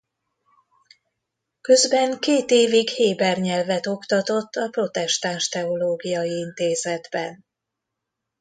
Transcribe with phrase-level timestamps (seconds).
[1.61, 7.45] Közben két évig héber nyelvet oktatott a Protestáns Teológiai Intézetben.